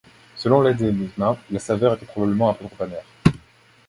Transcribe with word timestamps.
Selon 0.35 0.61
Ledezma, 0.63 1.37
la 1.51 1.59
saveur 1.59 1.93
était 1.93 2.07
probablement 2.07 2.49
un 2.49 2.55
peu 2.55 2.65
trop 2.67 2.85
amère. 2.85 3.05